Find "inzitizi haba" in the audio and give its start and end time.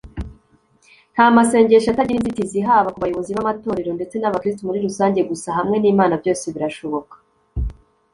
2.19-2.93